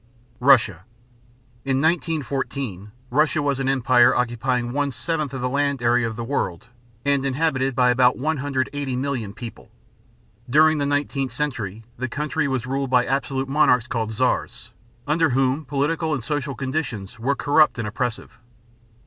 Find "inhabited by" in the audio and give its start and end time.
7.23-7.91